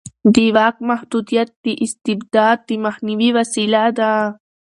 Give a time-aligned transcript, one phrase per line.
[0.33, 4.11] د واک محدودیت د استبداد د مخنیوي وسیله ده